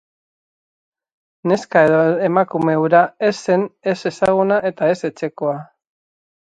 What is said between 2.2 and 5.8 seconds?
emakume hura ez zen ez ezaguna eta ez etxekoa.